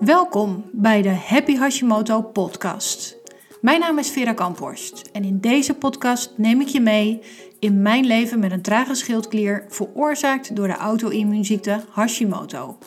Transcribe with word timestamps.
Welkom 0.00 0.64
bij 0.72 1.02
de 1.02 1.08
Happy 1.08 1.56
Hashimoto 1.56 2.22
podcast. 2.22 3.16
Mijn 3.60 3.80
naam 3.80 3.98
is 3.98 4.10
Vera 4.10 4.32
Kamphorst 4.32 5.10
en 5.12 5.24
in 5.24 5.40
deze 5.40 5.74
podcast 5.74 6.32
neem 6.36 6.60
ik 6.60 6.68
je 6.68 6.80
mee 6.80 7.20
in 7.58 7.82
mijn 7.82 8.04
leven 8.06 8.38
met 8.38 8.52
een 8.52 8.62
trage 8.62 8.94
schildklier 8.94 9.64
veroorzaakt 9.68 10.56
door 10.56 10.66
de 10.66 10.76
auto-immuunziekte 10.76 11.80
Hashimoto. 11.90 12.78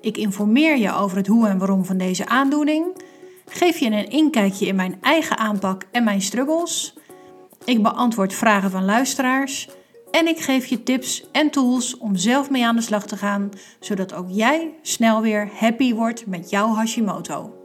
Ik 0.00 0.16
informeer 0.16 0.76
je 0.76 0.94
over 0.94 1.16
het 1.16 1.26
hoe 1.26 1.48
en 1.48 1.58
waarom 1.58 1.84
van 1.84 1.98
deze 1.98 2.26
aandoening, 2.26 2.86
geef 3.46 3.78
je 3.78 3.86
een 3.86 4.10
inkijkje 4.10 4.66
in 4.66 4.76
mijn 4.76 4.98
eigen 5.00 5.38
aanpak 5.38 5.84
en 5.90 6.04
mijn 6.04 6.22
struggles. 6.22 6.94
Ik 7.64 7.82
beantwoord 7.82 8.34
vragen 8.34 8.70
van 8.70 8.84
luisteraars 8.84 9.68
en 10.10 10.26
ik 10.26 10.38
geef 10.38 10.66
je 10.66 10.82
tips 10.82 11.30
en 11.32 11.50
tools 11.50 11.96
om 11.96 12.16
zelf 12.16 12.50
mee 12.50 12.66
aan 12.66 12.76
de 12.76 12.82
slag 12.82 13.06
te 13.06 13.16
gaan, 13.16 13.50
zodat 13.80 14.14
ook 14.14 14.28
jij 14.28 14.74
snel 14.82 15.22
weer 15.22 15.50
happy 15.54 15.94
wordt 15.94 16.26
met 16.26 16.50
jouw 16.50 16.74
Hashimoto. 16.74 17.56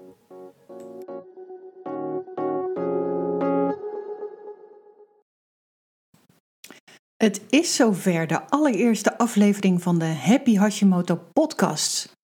Het 7.17 7.41
is 7.49 7.75
zover 7.75 8.27
de 8.27 8.49
allereerste 8.49 9.17
aflevering 9.17 9.81
van 9.81 9.99
de 9.99 10.05
Happy 10.05 10.55
Hashimoto 10.55 11.19
podcast. 11.33 12.19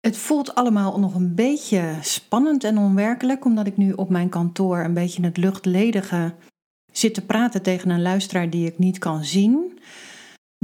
Het 0.00 0.16
voelt 0.16 0.54
allemaal 0.54 0.98
nog 0.98 1.14
een 1.14 1.34
beetje 1.34 1.96
spannend 2.00 2.64
en 2.64 2.78
onwerkelijk, 2.78 3.44
omdat 3.44 3.66
ik 3.66 3.76
nu 3.76 3.92
op 3.92 4.08
mijn 4.10 4.28
kantoor 4.28 4.78
een 4.78 4.94
beetje 4.94 5.24
het 5.24 5.36
luchtledige 5.36 6.34
zit 6.98 7.14
te 7.14 7.26
praten 7.26 7.62
tegen 7.62 7.90
een 7.90 8.02
luisteraar 8.02 8.50
die 8.50 8.66
ik 8.66 8.78
niet 8.78 8.98
kan 8.98 9.24
zien. 9.24 9.78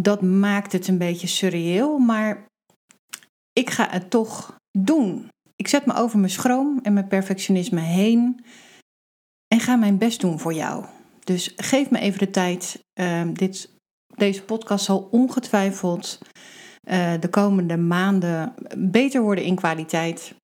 Dat 0.01 0.23
maakt 0.23 0.73
het 0.73 0.89
een 0.89 0.99
beetje 0.99 1.27
surreëel, 1.27 1.99
maar 1.99 2.47
ik 3.53 3.71
ga 3.71 3.89
het 3.91 4.11
toch 4.11 4.59
doen. 4.79 5.29
Ik 5.57 5.69
zet 5.69 5.87
me 5.87 5.95
over 5.95 6.19
mijn 6.19 6.31
schroom 6.31 6.81
en 6.83 6.93
mijn 6.93 7.09
perfectionisme 7.09 7.81
heen 7.81 8.45
en 9.49 9.61
ga 9.61 9.77
mijn 9.77 9.99
best 9.99 10.21
doen 10.21 10.39
voor 10.39 10.55
jou. 10.55 10.85
Dus 11.25 11.53
geef 11.57 11.91
me 11.91 11.99
even 11.99 12.19
de 12.19 12.31
tijd. 12.31 12.85
Uh, 13.01 13.23
dit, 13.33 13.71
deze 14.15 14.43
podcast 14.43 14.85
zal 14.85 15.09
ongetwijfeld 15.11 16.19
uh, 16.89 17.15
de 17.21 17.29
komende 17.29 17.77
maanden 17.77 18.55
beter 18.79 19.23
worden 19.23 19.45
in 19.45 19.55
kwaliteit. 19.55 20.35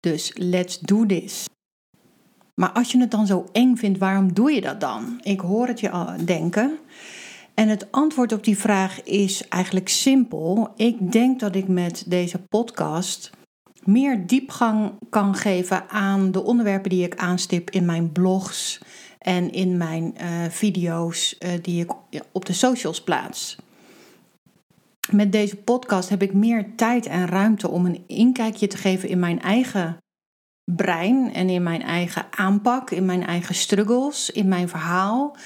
Dus 0.00 0.32
let's 0.34 0.78
do 0.78 1.06
this. 1.06 1.46
Maar 2.60 2.70
als 2.70 2.92
je 2.92 3.00
het 3.00 3.10
dan 3.10 3.26
zo 3.26 3.46
eng 3.52 3.76
vindt, 3.76 3.98
waarom 3.98 4.32
doe 4.32 4.52
je 4.52 4.60
dat 4.60 4.80
dan? 4.80 5.20
Ik 5.22 5.40
hoor 5.40 5.66
het 5.66 5.80
je 5.80 5.90
al 5.90 6.06
denken. 6.24 6.78
En 7.54 7.68
het 7.68 7.92
antwoord 7.92 8.32
op 8.32 8.44
die 8.44 8.58
vraag 8.58 9.02
is 9.02 9.48
eigenlijk 9.48 9.88
simpel. 9.88 10.72
Ik 10.76 11.12
denk 11.12 11.40
dat 11.40 11.54
ik 11.54 11.68
met 11.68 12.04
deze 12.06 12.38
podcast 12.38 13.30
meer 13.84 14.26
diepgang 14.26 14.92
kan 15.10 15.34
geven 15.34 15.88
aan 15.88 16.32
de 16.32 16.42
onderwerpen 16.42 16.90
die 16.90 17.04
ik 17.04 17.16
aanstip 17.16 17.70
in 17.70 17.84
mijn 17.84 18.12
blogs 18.12 18.80
en 19.18 19.52
in 19.52 19.76
mijn 19.76 20.14
uh, 20.20 20.44
video's 20.48 21.36
uh, 21.38 21.50
die 21.62 21.82
ik 21.82 21.92
op 22.32 22.44
de 22.44 22.52
socials 22.52 23.02
plaats. 23.02 23.56
Met 25.10 25.32
deze 25.32 25.56
podcast 25.56 26.08
heb 26.08 26.22
ik 26.22 26.32
meer 26.32 26.66
tijd 26.76 27.06
en 27.06 27.26
ruimte 27.26 27.68
om 27.70 27.86
een 27.86 28.04
inkijkje 28.06 28.66
te 28.66 28.76
geven 28.76 29.08
in 29.08 29.18
mijn 29.18 29.40
eigen 29.40 29.96
brein 30.74 31.32
en 31.34 31.48
in 31.48 31.62
mijn 31.62 31.82
eigen 31.82 32.26
aanpak, 32.30 32.90
in 32.90 33.04
mijn 33.04 33.26
eigen 33.26 33.54
struggles, 33.54 34.30
in 34.30 34.48
mijn 34.48 34.68
verhaal. 34.68 35.36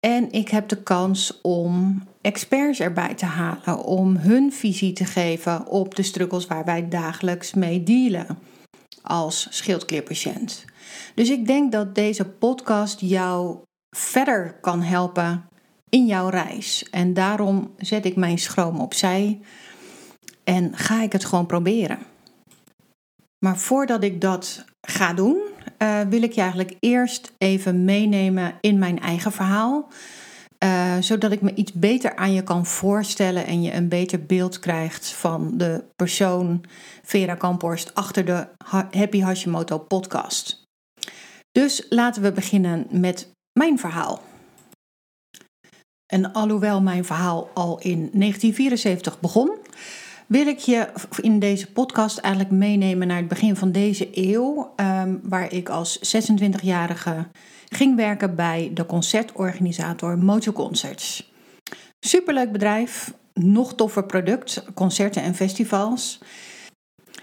En 0.00 0.32
ik 0.32 0.48
heb 0.48 0.68
de 0.68 0.82
kans 0.82 1.40
om 1.42 2.02
experts 2.20 2.80
erbij 2.80 3.14
te 3.14 3.24
halen, 3.24 3.84
om 3.84 4.16
hun 4.16 4.52
visie 4.52 4.92
te 4.92 5.04
geven 5.04 5.66
op 5.66 5.94
de 5.94 6.02
struggles 6.02 6.46
waar 6.46 6.64
wij 6.64 6.88
dagelijks 6.88 7.54
mee 7.54 7.82
dealen 7.82 8.38
als 9.02 9.46
schildklierpatiënt. 9.50 10.64
Dus 11.14 11.30
ik 11.30 11.46
denk 11.46 11.72
dat 11.72 11.94
deze 11.94 12.24
podcast 12.24 13.00
jou 13.00 13.58
verder 13.96 14.58
kan 14.60 14.82
helpen 14.82 15.48
in 15.88 16.06
jouw 16.06 16.28
reis. 16.28 16.86
En 16.90 17.14
daarom 17.14 17.74
zet 17.78 18.04
ik 18.04 18.16
mijn 18.16 18.38
schroom 18.38 18.80
opzij 18.80 19.40
en 20.44 20.76
ga 20.76 21.02
ik 21.02 21.12
het 21.12 21.24
gewoon 21.24 21.46
proberen. 21.46 21.98
Maar 23.44 23.58
voordat 23.58 24.02
ik 24.02 24.20
dat 24.20 24.64
ga 24.80 25.12
doen, 25.12 25.40
uh, 25.78 26.00
wil 26.00 26.22
ik 26.22 26.32
je 26.32 26.40
eigenlijk 26.40 26.76
eerst 26.80 27.32
even 27.38 27.84
meenemen 27.84 28.54
in 28.60 28.78
mijn 28.78 29.00
eigen 29.00 29.32
verhaal. 29.32 29.88
Uh, 30.64 30.96
zodat 31.00 31.32
ik 31.32 31.40
me 31.40 31.54
iets 31.54 31.72
beter 31.72 32.16
aan 32.16 32.32
je 32.32 32.42
kan 32.42 32.66
voorstellen 32.66 33.46
en 33.46 33.62
je 33.62 33.72
een 33.72 33.88
beter 33.88 34.26
beeld 34.26 34.58
krijgt 34.58 35.12
van 35.12 35.58
de 35.58 35.84
persoon 35.96 36.64
Vera 37.02 37.34
Kamphorst 37.34 37.94
achter 37.94 38.24
de 38.24 38.48
Happy 38.90 39.20
Hashimoto 39.20 39.78
podcast. 39.78 40.62
Dus 41.52 41.86
laten 41.88 42.22
we 42.22 42.32
beginnen 42.32 42.86
met 42.90 43.30
mijn 43.58 43.78
verhaal. 43.78 44.22
En 46.06 46.32
alhoewel 46.32 46.80
mijn 46.80 47.04
verhaal 47.04 47.50
al 47.54 47.78
in 47.78 47.98
1974 47.98 49.20
begon, 49.20 49.58
wil 50.30 50.46
ik 50.46 50.58
je 50.58 50.88
in 51.20 51.38
deze 51.38 51.72
podcast 51.72 52.18
eigenlijk 52.18 52.54
meenemen 52.54 53.06
naar 53.06 53.16
het 53.16 53.28
begin 53.28 53.56
van 53.56 53.72
deze 53.72 54.08
eeuw, 54.12 54.72
um, 54.76 55.20
waar 55.22 55.52
ik 55.52 55.68
als 55.68 56.16
26-jarige 56.16 57.26
ging 57.68 57.96
werken 57.96 58.34
bij 58.34 58.70
de 58.74 58.86
concertorganisator 58.86 60.18
Mojo 60.18 60.52
Concerts. 60.52 61.32
Superleuk 62.00 62.52
bedrijf, 62.52 63.14
nog 63.34 63.74
toffer 63.74 64.06
product, 64.06 64.64
concerten 64.74 65.22
en 65.22 65.34
festivals. 65.34 66.20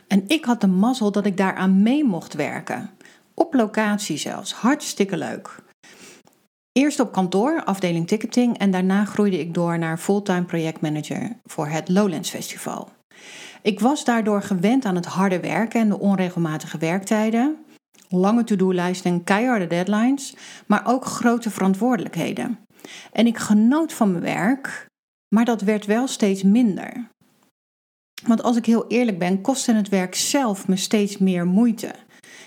En 0.08 0.24
ik 0.28 0.46
had 0.46 0.62
de 0.62 0.68
mazzel 0.68 1.12
dat 1.12 1.26
ik 1.26 1.38
daaraan 1.38 1.82
mee 1.82 2.04
mocht 2.04 2.34
werken. 2.34 2.90
Op 3.34 3.54
locatie 3.54 4.18
zelfs, 4.18 4.54
hartstikke 4.54 5.18
leuk. 5.18 5.56
Eerst 6.72 7.00
op 7.00 7.12
kantoor, 7.12 7.64
afdeling 7.64 8.08
ticketing, 8.08 8.58
en 8.58 8.72
daarna 8.72 9.06
groeide 9.06 9.40
ik 9.40 9.54
door 9.54 9.80
naar 9.80 9.98
fulltime 9.98 10.44
projectmanager 10.44 11.40
voor 11.46 11.68
het 11.68 11.90
Lowlands 11.90 12.30
Festival. 12.30 12.96
Ik 13.62 13.80
was 13.80 14.04
daardoor 14.04 14.42
gewend 14.42 14.86
aan 14.86 14.96
het 14.96 15.06
harde 15.06 15.40
werken 15.40 15.82
en 15.82 15.90
de 15.90 16.00
onregelmatige 16.00 16.78
werktijden, 16.78 17.58
lange 18.10 18.44
to-do-lijsten 18.44 19.12
en 19.12 19.24
keiharde 19.24 19.68
deadlines, 19.68 20.36
maar 20.66 20.82
ook 20.86 21.06
grote 21.06 21.50
verantwoordelijkheden. 21.50 22.60
En 23.12 23.28
ik 23.28 23.38
genoot 23.38 23.94
van 23.94 24.12
mijn 24.12 24.24
werk, 24.24 24.86
maar 25.36 25.46
dat 25.46 25.62
werd 25.62 25.86
wel 25.86 26.08
steeds 26.08 26.44
minder. 26.44 27.08
Want 28.26 28.44
als 28.44 28.56
ik 28.56 28.66
heel 28.66 28.88
eerlijk 28.88 29.20
ben, 29.20 29.42
kostte 29.42 29.74
het 29.74 29.90
werk 29.90 30.16
zelf 30.16 30.68
me 30.68 30.76
steeds 30.76 31.18
meer 31.18 31.46
moeite. 31.46 31.94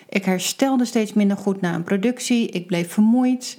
Ik 0.09 0.25
herstelde 0.25 0.85
steeds 0.85 1.13
minder 1.13 1.37
goed 1.37 1.61
na 1.61 1.75
een 1.75 1.85
productie, 1.85 2.49
ik 2.49 2.67
bleef 2.67 2.93
vermoeid 2.93 3.59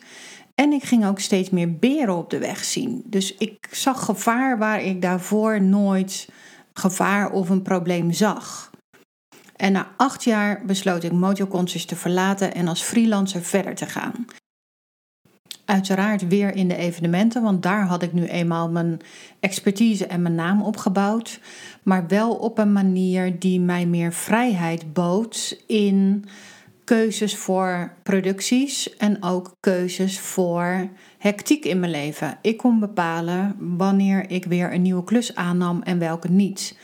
en 0.56 0.72
ik 0.72 0.84
ging 0.84 1.06
ook 1.06 1.20
steeds 1.20 1.50
meer 1.50 1.78
beren 1.78 2.18
op 2.18 2.30
de 2.30 2.38
weg 2.38 2.64
zien. 2.64 3.04
Dus 3.06 3.36
ik 3.38 3.68
zag 3.72 4.06
gevaar 4.06 4.58
waar 4.58 4.84
ik 4.84 5.02
daarvoor 5.02 5.62
nooit 5.62 6.28
gevaar 6.74 7.32
of 7.32 7.50
een 7.50 7.62
probleem 7.62 8.12
zag. 8.12 8.70
En 9.56 9.72
na 9.72 9.88
acht 9.98 10.24
jaar 10.24 10.66
besloot 10.66 11.04
ik 11.04 11.12
Mojo 11.12 11.64
te 11.64 11.96
verlaten 11.96 12.54
en 12.54 12.68
als 12.68 12.82
freelancer 12.82 13.42
verder 13.42 13.76
te 13.76 13.86
gaan. 13.86 14.26
Uiteraard 15.66 16.28
weer 16.28 16.56
in 16.56 16.68
de 16.68 16.76
evenementen, 16.76 17.42
want 17.42 17.64
daar 17.64 17.86
had 17.86 18.02
ik 18.04 18.14
nu 18.14 18.26
eenmaal 18.26 18.70
mijn 18.70 19.00
expertise 19.40 20.08
en 20.08 20.22
mijn 20.22 20.36
naam 20.36 20.62
opgebouwd. 20.62 21.40
Maar 21.84 22.08
wel 22.08 22.36
op 22.36 22.58
een 22.58 22.74
manier 22.74 23.40
die 23.40 23.60
mij 23.60 23.86
meer 23.86 24.14
vrijheid 24.14 24.94
bood 24.94 25.64
in 25.68 26.26
keuzes 26.92 27.36
voor 27.36 27.94
producties 28.04 28.98
en 28.98 29.24
ook 29.24 29.56
keuzes 29.60 30.20
voor 30.20 30.90
hectiek 31.18 31.66
in 31.66 31.80
mijn 31.80 31.92
leven. 31.92 32.38
Ik 32.42 32.58
kon 32.58 32.80
bepalen 32.80 33.56
wanneer 33.60 34.30
ik 34.30 34.46
weer 34.46 34.74
een 34.74 34.82
nieuwe 34.82 35.04
klus 35.04 35.36
aannam 35.36 35.82
en 35.82 36.00
welke 36.00 36.28
niet. 36.28 36.78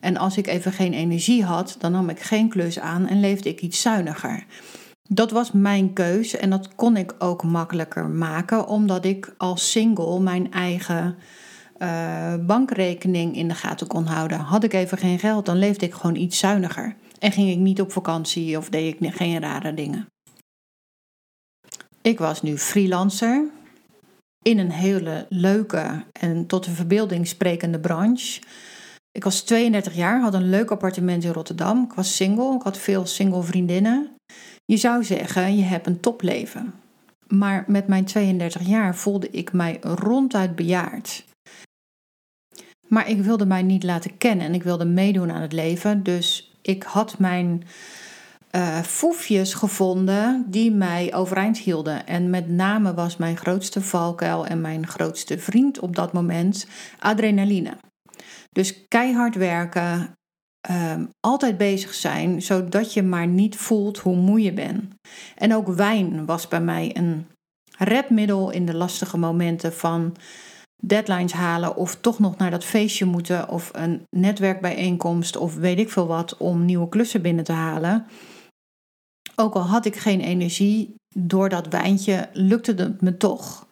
En 0.00 0.16
als 0.16 0.36
ik 0.36 0.46
even 0.46 0.72
geen 0.72 0.92
energie 0.92 1.44
had, 1.44 1.76
dan 1.78 1.92
nam 1.92 2.08
ik 2.08 2.20
geen 2.20 2.48
klus 2.48 2.78
aan 2.78 3.08
en 3.08 3.20
leefde 3.20 3.48
ik 3.48 3.60
iets 3.60 3.80
zuiniger. 3.80 4.44
Dat 5.08 5.30
was 5.30 5.52
mijn 5.52 5.92
keus 5.92 6.36
en 6.36 6.50
dat 6.50 6.74
kon 6.74 6.96
ik 6.96 7.14
ook 7.18 7.42
makkelijker 7.42 8.08
maken, 8.08 8.66
omdat 8.66 9.04
ik 9.04 9.34
als 9.36 9.70
single 9.70 10.20
mijn 10.20 10.52
eigen 10.52 11.16
uh, 11.78 12.34
bankrekening 12.46 13.36
in 13.36 13.48
de 13.48 13.54
gaten 13.54 13.86
kon 13.86 14.04
houden. 14.04 14.38
Had 14.38 14.64
ik 14.64 14.72
even 14.72 14.98
geen 14.98 15.18
geld, 15.18 15.46
dan 15.46 15.58
leefde 15.58 15.86
ik 15.86 15.94
gewoon 15.94 16.16
iets 16.16 16.38
zuiniger. 16.38 16.96
En 17.18 17.32
ging 17.32 17.50
ik 17.50 17.58
niet 17.58 17.80
op 17.80 17.92
vakantie 17.92 18.58
of 18.58 18.68
deed 18.68 18.94
ik 18.94 19.14
geen 19.14 19.40
rare 19.40 19.74
dingen. 19.74 20.06
Ik 22.02 22.18
was 22.18 22.42
nu 22.42 22.58
freelancer 22.58 23.44
in 24.42 24.58
een 24.58 24.70
hele 24.70 25.26
leuke 25.28 26.04
en 26.12 26.46
tot 26.46 26.64
de 26.64 26.70
verbeelding 26.70 27.26
sprekende 27.26 27.80
branche. 27.80 28.42
Ik 29.12 29.24
was 29.24 29.42
32 29.42 29.94
jaar, 29.94 30.20
had 30.20 30.34
een 30.34 30.50
leuk 30.50 30.70
appartement 30.70 31.24
in 31.24 31.32
Rotterdam. 31.32 31.84
Ik 31.84 31.92
was 31.92 32.16
single, 32.16 32.54
ik 32.54 32.62
had 32.62 32.78
veel 32.78 33.06
single 33.06 33.42
vriendinnen. 33.42 34.10
Je 34.64 34.76
zou 34.76 35.04
zeggen, 35.04 35.56
je 35.56 35.62
hebt 35.62 35.86
een 35.86 36.00
topleven. 36.00 36.74
Maar 37.26 37.64
met 37.66 37.86
mijn 37.86 38.04
32 38.04 38.66
jaar 38.66 38.96
voelde 38.96 39.30
ik 39.30 39.52
mij 39.52 39.78
ronduit 39.80 40.56
bejaard. 40.56 41.24
Maar 42.88 43.08
ik 43.08 43.22
wilde 43.22 43.46
mij 43.46 43.62
niet 43.62 43.82
laten 43.82 44.18
kennen 44.18 44.46
en 44.46 44.54
ik 44.54 44.62
wilde 44.62 44.84
meedoen 44.84 45.32
aan 45.32 45.42
het 45.42 45.52
leven. 45.52 46.02
Dus 46.02 46.53
ik 46.66 46.82
had 46.82 47.18
mijn 47.18 47.62
uh, 48.56 48.78
foefjes 48.78 49.54
gevonden 49.54 50.44
die 50.46 50.70
mij 50.72 51.14
overeind 51.14 51.58
hielden. 51.58 52.06
En 52.06 52.30
met 52.30 52.48
name 52.48 52.94
was 52.94 53.16
mijn 53.16 53.36
grootste 53.36 53.80
valkuil 53.80 54.46
en 54.46 54.60
mijn 54.60 54.86
grootste 54.86 55.38
vriend 55.38 55.78
op 55.78 55.96
dat 55.96 56.12
moment 56.12 56.66
adrenaline. 56.98 57.76
Dus 58.50 58.86
keihard 58.88 59.34
werken, 59.34 60.12
um, 60.70 61.10
altijd 61.20 61.56
bezig 61.56 61.94
zijn, 61.94 62.42
zodat 62.42 62.92
je 62.92 63.02
maar 63.02 63.26
niet 63.26 63.56
voelt 63.56 63.98
hoe 63.98 64.16
moe 64.16 64.42
je 64.42 64.52
bent. 64.52 64.94
En 65.36 65.54
ook 65.54 65.68
wijn 65.68 66.26
was 66.26 66.48
bij 66.48 66.60
mij 66.60 66.96
een 66.96 67.26
redmiddel 67.78 68.50
in 68.50 68.66
de 68.66 68.74
lastige 68.74 69.18
momenten 69.18 69.72
van 69.72 70.16
deadlines 70.82 71.32
halen 71.32 71.76
of 71.76 71.96
toch 71.96 72.18
nog 72.18 72.36
naar 72.36 72.50
dat 72.50 72.64
feestje 72.64 73.04
moeten 73.04 73.48
of 73.48 73.70
een 73.72 74.02
netwerkbijeenkomst 74.10 75.36
of 75.36 75.54
weet 75.54 75.78
ik 75.78 75.90
veel 75.90 76.06
wat 76.06 76.36
om 76.36 76.64
nieuwe 76.64 76.88
klussen 76.88 77.22
binnen 77.22 77.44
te 77.44 77.52
halen. 77.52 78.06
Ook 79.36 79.54
al 79.54 79.62
had 79.62 79.84
ik 79.84 79.96
geen 79.96 80.20
energie, 80.20 80.94
door 81.16 81.48
dat 81.48 81.68
wijntje 81.68 82.28
lukte 82.32 82.74
het 82.74 83.00
me 83.00 83.16
toch. 83.16 83.68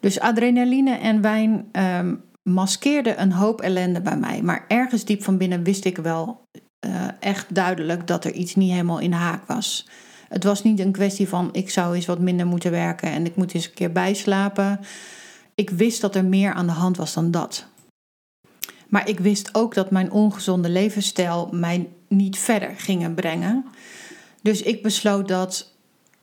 Dus 0.00 0.20
adrenaline 0.20 0.94
en 0.94 1.20
wijn 1.20 1.68
um, 1.72 2.22
maskeerden 2.42 3.20
een 3.20 3.32
hoop 3.32 3.60
ellende 3.60 4.00
bij 4.00 4.16
mij. 4.16 4.42
Maar 4.42 4.64
ergens 4.68 5.04
diep 5.04 5.22
van 5.22 5.38
binnen 5.38 5.62
wist 5.62 5.84
ik 5.84 5.96
wel 5.96 6.42
uh, 6.86 7.08
echt 7.20 7.54
duidelijk 7.54 8.06
dat 8.06 8.24
er 8.24 8.32
iets 8.32 8.54
niet 8.54 8.70
helemaal 8.70 8.98
in 8.98 9.10
de 9.10 9.16
haak 9.16 9.46
was. 9.46 9.88
Het 10.28 10.44
was 10.44 10.62
niet 10.62 10.80
een 10.80 10.92
kwestie 10.92 11.28
van 11.28 11.48
ik 11.52 11.70
zou 11.70 11.94
eens 11.94 12.06
wat 12.06 12.18
minder 12.18 12.46
moeten 12.46 12.70
werken 12.70 13.10
en 13.10 13.26
ik 13.26 13.36
moet 13.36 13.54
eens 13.54 13.66
een 13.66 13.74
keer 13.74 13.92
bijslapen. 13.92 14.80
Ik 15.60 15.70
wist 15.70 16.00
dat 16.00 16.14
er 16.14 16.24
meer 16.24 16.52
aan 16.52 16.66
de 16.66 16.72
hand 16.72 16.96
was 16.96 17.14
dan 17.14 17.30
dat. 17.30 17.66
Maar 18.88 19.08
ik 19.08 19.18
wist 19.20 19.54
ook 19.54 19.74
dat 19.74 19.90
mijn 19.90 20.10
ongezonde 20.10 20.68
levensstijl 20.68 21.48
mij 21.52 21.88
niet 22.08 22.38
verder 22.38 22.74
ging 22.76 23.14
brengen. 23.14 23.64
Dus 24.42 24.62
ik 24.62 24.82
besloot 24.82 25.28
dat 25.28 25.74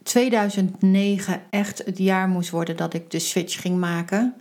2009 0.04 1.42
echt 1.50 1.86
het 1.86 1.98
jaar 1.98 2.28
moest 2.28 2.50
worden 2.50 2.78
dat 2.78 2.94
ik 2.94 3.12
de 3.12 3.20
switch 3.20 3.62
ging 3.62 3.78
maken. 3.80 4.36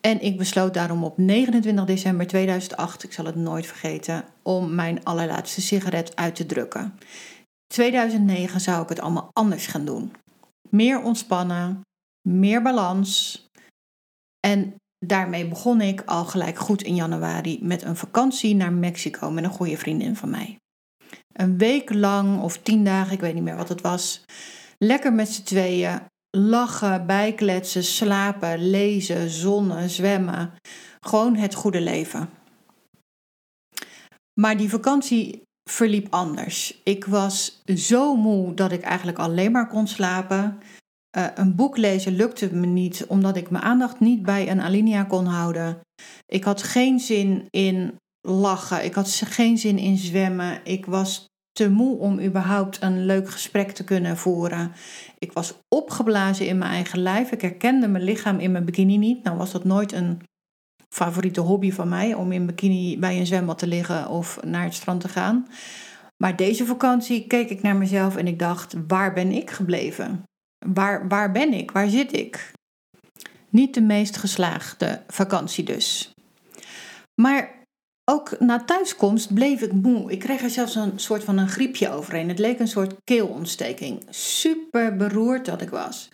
En 0.00 0.20
ik 0.20 0.36
besloot 0.36 0.74
daarom 0.74 1.04
op 1.04 1.18
29 1.18 1.84
december 1.84 2.26
2008, 2.26 3.02
ik 3.02 3.12
zal 3.12 3.24
het 3.24 3.36
nooit 3.36 3.66
vergeten, 3.66 4.24
om 4.42 4.74
mijn 4.74 5.04
allerlaatste 5.04 5.60
sigaret 5.60 6.16
uit 6.16 6.34
te 6.34 6.46
drukken. 6.46 6.98
2009 7.66 8.60
zou 8.60 8.82
ik 8.82 8.88
het 8.88 9.00
allemaal 9.00 9.30
anders 9.32 9.66
gaan 9.66 9.84
doen. 9.84 10.12
Meer 10.70 11.02
ontspannen, 11.02 11.80
meer 12.28 12.62
balans. 12.62 13.46
En 14.40 14.74
daarmee 15.06 15.48
begon 15.48 15.80
ik 15.80 16.02
al 16.04 16.24
gelijk 16.24 16.58
goed 16.58 16.82
in 16.82 16.94
januari 16.94 17.58
met 17.62 17.82
een 17.82 17.96
vakantie 17.96 18.54
naar 18.54 18.72
Mexico 18.72 19.30
met 19.30 19.44
een 19.44 19.50
goede 19.50 19.76
vriendin 19.76 20.16
van 20.16 20.30
mij. 20.30 20.58
Een 21.32 21.58
week 21.58 21.94
lang 21.94 22.42
of 22.42 22.58
tien 22.58 22.84
dagen, 22.84 23.12
ik 23.12 23.20
weet 23.20 23.34
niet 23.34 23.42
meer 23.42 23.56
wat 23.56 23.68
het 23.68 23.80
was. 23.80 24.24
Lekker 24.78 25.12
met 25.12 25.28
z'n 25.28 25.42
tweeën. 25.42 26.00
Lachen, 26.30 27.06
bijkletsen, 27.06 27.84
slapen, 27.84 28.70
lezen, 28.70 29.30
zonnen, 29.30 29.90
zwemmen. 29.90 30.52
Gewoon 31.00 31.36
het 31.36 31.54
goede 31.54 31.80
leven. 31.80 32.30
Maar 34.40 34.56
die 34.56 34.68
vakantie 34.68 35.42
verliep 35.70 36.06
anders. 36.10 36.80
Ik 36.84 37.04
was 37.04 37.62
zo 37.64 38.16
moe 38.16 38.54
dat 38.54 38.72
ik 38.72 38.82
eigenlijk 38.82 39.18
alleen 39.18 39.52
maar 39.52 39.68
kon 39.68 39.86
slapen. 39.86 40.58
Uh, 41.16 41.26
een 41.34 41.54
boek 41.54 41.76
lezen 41.76 42.16
lukte 42.16 42.54
me 42.54 42.66
niet, 42.66 43.06
omdat 43.06 43.36
ik 43.36 43.50
mijn 43.50 43.64
aandacht 43.64 44.00
niet 44.00 44.22
bij 44.22 44.50
een 44.50 44.60
alinea 44.60 45.04
kon 45.04 45.26
houden. 45.26 45.80
Ik 46.26 46.44
had 46.44 46.62
geen 46.62 47.00
zin 47.00 47.46
in 47.50 47.96
lachen. 48.20 48.84
Ik 48.84 48.94
had 48.94 49.22
geen 49.24 49.58
zin 49.58 49.78
in 49.78 49.96
zwemmen. 49.96 50.60
Ik 50.64 50.86
was 50.86 51.26
te 51.52 51.70
moe 51.70 51.98
om 51.98 52.20
überhaupt 52.20 52.82
een 52.82 53.04
leuk 53.04 53.30
gesprek 53.30 53.70
te 53.70 53.84
kunnen 53.84 54.16
voeren. 54.16 54.72
Ik 55.18 55.32
was 55.32 55.54
opgeblazen 55.68 56.46
in 56.46 56.58
mijn 56.58 56.70
eigen 56.70 56.98
lijf. 56.98 57.30
Ik 57.30 57.40
herkende 57.40 57.88
mijn 57.88 58.04
lichaam 58.04 58.38
in 58.38 58.52
mijn 58.52 58.64
bikini 58.64 58.96
niet. 58.96 59.22
Nou 59.22 59.36
was 59.36 59.52
dat 59.52 59.64
nooit 59.64 59.92
een 59.92 60.20
favoriete 60.88 61.40
hobby 61.40 61.72
van 61.72 61.88
mij 61.88 62.14
om 62.14 62.32
in 62.32 62.46
bikini 62.46 62.98
bij 62.98 63.18
een 63.18 63.26
zwembad 63.26 63.58
te 63.58 63.66
liggen 63.66 64.08
of 64.08 64.38
naar 64.44 64.64
het 64.64 64.74
strand 64.74 65.00
te 65.00 65.08
gaan. 65.08 65.46
Maar 66.16 66.36
deze 66.36 66.66
vakantie 66.66 67.26
keek 67.26 67.50
ik 67.50 67.62
naar 67.62 67.76
mezelf 67.76 68.16
en 68.16 68.26
ik 68.26 68.38
dacht: 68.38 68.74
waar 68.86 69.12
ben 69.12 69.32
ik 69.32 69.50
gebleven? 69.50 70.27
Waar, 70.66 71.08
waar 71.08 71.32
ben 71.32 71.52
ik? 71.52 71.70
Waar 71.70 71.88
zit 71.88 72.12
ik? 72.12 72.52
Niet 73.48 73.74
de 73.74 73.80
meest 73.80 74.16
geslaagde 74.16 75.02
vakantie 75.06 75.64
dus. 75.64 76.10
Maar 77.14 77.58
ook 78.04 78.40
na 78.40 78.64
thuiskomst 78.64 79.34
bleef 79.34 79.60
ik 79.60 79.72
moe. 79.72 80.10
Ik 80.10 80.18
kreeg 80.18 80.42
er 80.42 80.50
zelfs 80.50 80.74
een 80.74 80.98
soort 80.98 81.24
van 81.24 81.38
een 81.38 81.48
griepje 81.48 81.90
overheen. 81.90 82.28
Het 82.28 82.38
leek 82.38 82.58
een 82.58 82.68
soort 82.68 82.94
keelontsteking. 83.04 84.02
Super 84.10 84.96
beroerd 84.96 85.44
dat 85.44 85.62
ik 85.62 85.70
was. 85.70 86.08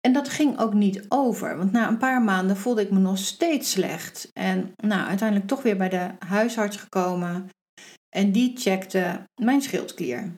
En 0.00 0.12
dat 0.12 0.28
ging 0.28 0.58
ook 0.58 0.74
niet 0.74 1.04
over, 1.08 1.56
want 1.56 1.72
na 1.72 1.88
een 1.88 1.98
paar 1.98 2.22
maanden 2.22 2.56
voelde 2.56 2.82
ik 2.82 2.90
me 2.90 2.98
nog 2.98 3.18
steeds 3.18 3.70
slecht. 3.70 4.30
En 4.32 4.72
nou, 4.76 5.08
uiteindelijk 5.08 5.48
toch 5.48 5.62
weer 5.62 5.76
bij 5.76 5.88
de 5.88 6.10
huisarts 6.18 6.76
gekomen. 6.76 7.48
En 8.08 8.32
die 8.32 8.56
checkte 8.56 9.22
mijn 9.42 9.62
schildklier. 9.62 10.32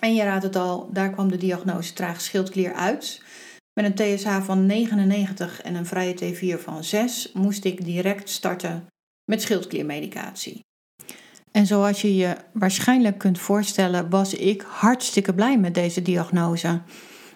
En 0.00 0.14
je 0.14 0.22
raadt 0.22 0.42
het 0.42 0.56
al, 0.56 0.88
daar 0.92 1.10
kwam 1.10 1.28
de 1.28 1.36
diagnose 1.36 1.92
trage 1.92 2.20
schildklier 2.20 2.72
uit. 2.72 3.22
Met 3.80 3.84
een 3.84 4.16
TSH 4.16 4.40
van 4.42 4.66
99 4.66 5.62
en 5.62 5.74
een 5.74 5.86
vrije 5.86 6.14
T4 6.14 6.62
van 6.62 6.84
6 6.84 7.30
moest 7.32 7.64
ik 7.64 7.84
direct 7.84 8.28
starten 8.28 8.86
met 9.24 9.42
schildkliermedicatie. 9.42 10.60
En 11.50 11.66
zoals 11.66 12.00
je 12.00 12.16
je 12.16 12.36
waarschijnlijk 12.52 13.18
kunt 13.18 13.38
voorstellen, 13.38 14.10
was 14.10 14.34
ik 14.34 14.64
hartstikke 14.68 15.34
blij 15.34 15.58
met 15.58 15.74
deze 15.74 16.02
diagnose. 16.02 16.80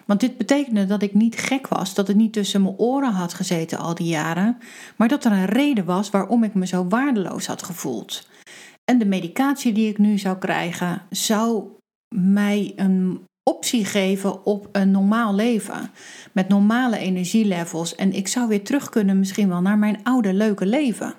Want 0.05 0.19
dit 0.19 0.37
betekende 0.37 0.85
dat 0.85 1.01
ik 1.01 1.13
niet 1.13 1.35
gek 1.35 1.67
was, 1.67 1.93
dat 1.93 2.07
het 2.07 2.15
niet 2.15 2.33
tussen 2.33 2.61
mijn 2.61 2.77
oren 2.77 3.11
had 3.11 3.33
gezeten 3.33 3.77
al 3.77 3.95
die 3.95 4.07
jaren, 4.07 4.57
maar 4.95 5.07
dat 5.07 5.25
er 5.25 5.31
een 5.31 5.45
reden 5.45 5.85
was 5.85 6.09
waarom 6.09 6.43
ik 6.43 6.53
me 6.53 6.67
zo 6.67 6.87
waardeloos 6.87 7.45
had 7.45 7.63
gevoeld. 7.63 8.29
En 8.85 8.99
de 8.99 9.05
medicatie 9.05 9.73
die 9.73 9.89
ik 9.89 9.97
nu 9.97 10.17
zou 10.17 10.37
krijgen, 10.37 11.01
zou 11.09 11.65
mij 12.13 12.73
een 12.75 13.25
optie 13.43 13.85
geven 13.85 14.45
op 14.45 14.69
een 14.71 14.91
normaal 14.91 15.35
leven. 15.35 15.91
Met 16.31 16.47
normale 16.47 16.97
energielevels. 16.97 17.95
En 17.95 18.13
ik 18.13 18.27
zou 18.27 18.47
weer 18.47 18.63
terug 18.63 18.89
kunnen 18.89 19.19
misschien 19.19 19.47
wel 19.47 19.61
naar 19.61 19.77
mijn 19.77 20.03
oude 20.03 20.33
leuke 20.33 20.65
leven. 20.65 21.13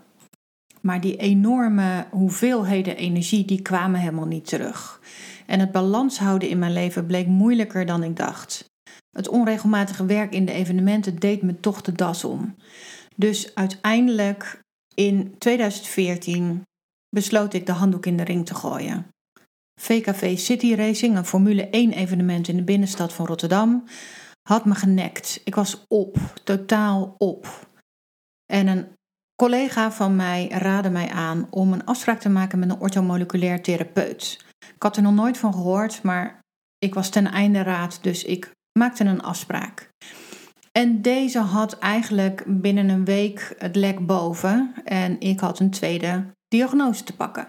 Maar 0.80 1.00
die 1.00 1.16
enorme 1.16 2.06
hoeveelheden 2.10 2.96
energie, 2.96 3.44
die 3.44 3.62
kwamen 3.62 4.00
helemaal 4.00 4.26
niet 4.26 4.46
terug. 4.46 5.00
En 5.46 5.60
het 5.60 5.72
balans 5.72 6.18
houden 6.18 6.48
in 6.48 6.58
mijn 6.58 6.72
leven 6.72 7.06
bleek 7.06 7.26
moeilijker 7.26 7.86
dan 7.86 8.02
ik 8.02 8.16
dacht. 8.16 8.72
Het 9.10 9.28
onregelmatige 9.28 10.06
werk 10.06 10.32
in 10.32 10.44
de 10.44 10.52
evenementen 10.52 11.16
deed 11.16 11.42
me 11.42 11.60
toch 11.60 11.80
de 11.80 11.92
das 11.92 12.24
om. 12.24 12.54
Dus 13.16 13.54
uiteindelijk 13.54 14.60
in 14.94 15.34
2014 15.38 16.62
besloot 17.08 17.54
ik 17.54 17.66
de 17.66 17.72
handdoek 17.72 18.06
in 18.06 18.16
de 18.16 18.24
ring 18.24 18.46
te 18.46 18.54
gooien. 18.54 19.06
VKV 19.80 20.38
City 20.38 20.74
Racing, 20.74 21.16
een 21.16 21.24
Formule 21.24 21.68
1 21.68 21.92
evenement 21.92 22.48
in 22.48 22.56
de 22.56 22.64
binnenstad 22.64 23.12
van 23.12 23.26
Rotterdam, 23.26 23.84
had 24.48 24.64
me 24.64 24.74
genekt. 24.74 25.40
Ik 25.44 25.54
was 25.54 25.84
op, 25.88 26.16
totaal 26.44 27.14
op. 27.18 27.68
En 28.52 28.66
een 28.66 28.86
collega 29.42 29.92
van 29.92 30.16
mij 30.16 30.48
raadde 30.48 30.90
mij 30.90 31.10
aan 31.10 31.46
om 31.50 31.72
een 31.72 31.84
afspraak 31.84 32.20
te 32.20 32.28
maken 32.28 32.58
met 32.58 32.70
een 32.70 32.80
orthomoleculair 32.80 33.62
therapeut. 33.62 34.44
Ik 34.58 34.82
had 34.82 34.96
er 34.96 35.02
nog 35.02 35.14
nooit 35.14 35.38
van 35.38 35.52
gehoord, 35.52 36.02
maar 36.02 36.40
ik 36.78 36.94
was 36.94 37.08
ten 37.08 37.26
einde 37.26 37.62
raad, 37.62 37.98
dus 38.02 38.24
ik 38.24 38.50
maakte 38.78 39.04
een 39.04 39.22
afspraak. 39.22 39.88
En 40.72 41.02
deze 41.02 41.38
had 41.38 41.78
eigenlijk 41.78 42.44
binnen 42.46 42.88
een 42.88 43.04
week 43.04 43.54
het 43.58 43.76
lek 43.76 44.06
boven 44.06 44.74
en 44.84 45.20
ik 45.20 45.40
had 45.40 45.60
een 45.60 45.70
tweede 45.70 46.26
diagnose 46.48 47.04
te 47.04 47.16
pakken. 47.16 47.48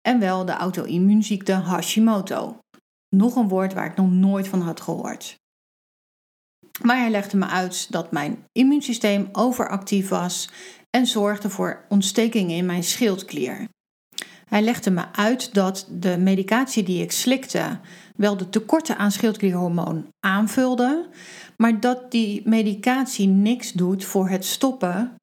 En 0.00 0.20
wel 0.20 0.44
de 0.44 0.52
auto-immuunziekte 0.52 1.52
Hashimoto. 1.52 2.58
Nog 3.16 3.36
een 3.36 3.48
woord 3.48 3.72
waar 3.72 3.86
ik 3.86 3.96
nog 3.96 4.10
nooit 4.10 4.48
van 4.48 4.60
had 4.60 4.80
gehoord. 4.80 5.38
Maar 6.82 6.98
hij 6.98 7.10
legde 7.10 7.36
me 7.36 7.46
uit 7.46 7.92
dat 7.92 8.12
mijn 8.12 8.44
immuunsysteem 8.52 9.28
overactief 9.32 10.08
was 10.08 10.50
en 10.90 11.06
zorgde 11.06 11.50
voor 11.50 11.84
ontstekingen 11.88 12.56
in 12.56 12.66
mijn 12.66 12.84
schildklier. 12.84 13.68
Hij 14.44 14.62
legde 14.62 14.90
me 14.90 15.04
uit 15.12 15.54
dat 15.54 15.86
de 15.90 16.18
medicatie 16.18 16.82
die 16.82 17.02
ik 17.02 17.12
slikte 17.12 17.80
wel 18.16 18.36
de 18.36 18.48
tekorten 18.48 18.96
aan 18.96 19.12
schildklierhormoon 19.12 20.08
aanvulde, 20.20 21.08
maar 21.56 21.80
dat 21.80 22.10
die 22.10 22.48
medicatie 22.48 23.26
niks 23.26 23.72
doet 23.72 24.04
voor 24.04 24.28
het 24.28 24.44
stoppen 24.44 25.14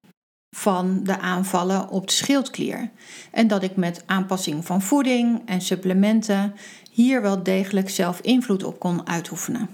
van 0.58 1.04
de 1.04 1.20
aanvallen 1.20 1.90
op 1.90 2.08
de 2.08 2.14
schildklier. 2.14 2.90
En 3.32 3.48
dat 3.48 3.64
ik 3.64 3.76
met 3.76 4.04
aanpassing 4.06 4.66
van 4.66 4.82
voeding 4.82 5.42
en 5.46 5.62
supplementen 5.62 6.56
hier 6.92 7.22
wel 7.22 7.44
degelijk 7.44 7.90
zelf 7.90 8.20
invloed 8.22 8.64
op 8.64 8.80
kon 8.80 9.08
uitoefenen. 9.08 9.70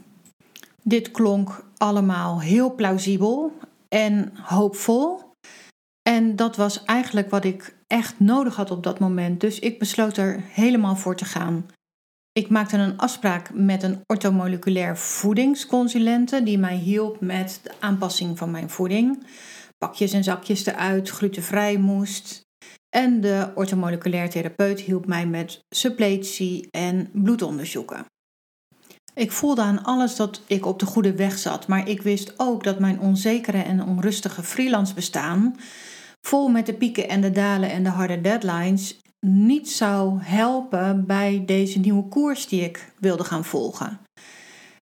Dit 0.82 1.12
klonk 1.12 1.66
allemaal 1.78 2.42
heel 2.42 2.76
plausibel 2.76 3.58
en 3.90 4.34
hoopvol. 4.42 5.22
En 6.02 6.36
dat 6.36 6.56
was 6.56 6.84
eigenlijk 6.84 7.30
wat 7.30 7.46
ik 7.46 7.76
echt 7.88 8.20
nodig 8.20 8.56
had 8.56 8.72
op 8.72 8.84
dat 8.84 9.00
moment. 9.00 9.42
Dus 9.42 9.60
ik 9.60 9.80
besloot 9.80 10.18
er 10.18 10.44
helemaal 10.48 10.96
voor 10.96 11.16
te 11.16 11.26
gaan. 11.26 11.66
Ik 12.32 12.50
maakte 12.50 12.78
een 12.78 12.98
afspraak 12.98 13.54
met 13.54 13.84
een 13.84 14.02
ortomoleculair 14.06 14.98
voedingsconsulente 14.98 16.44
die 16.44 16.58
mij 16.58 16.76
hielp 16.76 17.22
met 17.22 17.60
de 17.64 17.72
aanpassing 17.80 18.38
van 18.38 18.52
mijn 18.52 18.70
voeding. 18.70 19.26
Pakjes 19.84 20.14
en 20.14 20.24
zakjes 20.24 20.66
eruit, 20.66 21.10
glutenvrij 21.10 21.78
moest. 21.78 22.42
En 22.90 23.22
de 23.22 23.52
ortomoleculair 23.56 24.30
therapeut 24.30 24.80
hielp 24.80 25.06
mij 25.06 25.26
met 25.28 25.60
suppletie 25.70 26.68
en 26.72 27.10
bloedonderzoeken. 27.14 28.06
Ik 29.14 29.32
voelde 29.32 29.62
aan 29.62 29.84
alles 29.84 30.16
dat 30.16 30.42
ik 30.48 30.66
op 30.66 30.80
de 30.80 30.86
goede 30.86 31.16
weg 31.16 31.38
zat, 31.38 31.68
maar 31.68 31.88
ik 31.90 32.02
wist 32.02 32.34
ook 32.38 32.64
dat 32.64 32.80
mijn 32.80 33.00
onzekere 33.00 33.58
en 33.58 33.84
onrustige 33.84 34.44
freelance 34.44 34.94
bestaan, 34.94 35.56
vol 36.22 36.48
met 36.48 36.66
de 36.66 36.74
pieken 36.74 37.10
en 37.10 37.22
de 37.22 37.32
dalen 37.32 37.72
en 37.72 37.84
de 37.84 37.90
harde 37.90 38.22
deadlines, 38.22 39.00
niet 39.26 39.70
zou 39.70 40.20
helpen 40.22 41.06
bij 41.06 41.44
deze 41.46 41.80
nieuwe 41.80 42.08
koers 42.08 42.48
die 42.48 42.64
ik 42.64 42.94
wilde 43.00 43.24
gaan 43.24 43.46
volgen. 43.46 44.00